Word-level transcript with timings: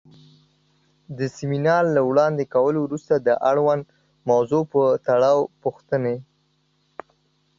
د 1.17 1.19
سمینار 1.37 1.83
له 1.95 2.01
وړاندې 2.09 2.43
کولو 2.53 2.79
وروسته 2.83 3.13
د 3.17 3.29
اړونده 3.49 3.89
موضوع 4.29 4.63
پۀ 4.71 4.83
تړاؤ 5.07 5.39
پوښتنې 5.63 6.15